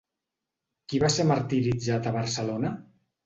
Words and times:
Qui 0.93 1.01
va 1.03 1.11
ser 1.17 1.25
martiritzat 1.31 2.09
a 2.09 2.15
Barcelona? 2.17 2.73